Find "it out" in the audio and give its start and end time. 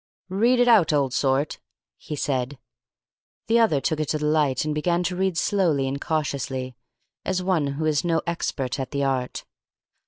0.59-0.91